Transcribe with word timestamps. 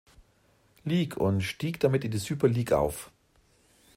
Lig 0.83 1.15
und 1.15 1.41
stieg 1.41 1.79
damit 1.79 2.03
in 2.03 2.09
die 2.09 2.17
Süper 2.17 2.47
Lig 2.47 2.73
auf. 2.73 3.11